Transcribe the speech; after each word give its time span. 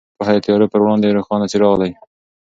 پوهه 0.17 0.33
د 0.35 0.37
تیارو 0.45 0.71
پر 0.71 0.79
وړاندې 0.83 1.15
روښان 1.17 1.41
څراغ 1.51 1.75
دی. 1.81 1.91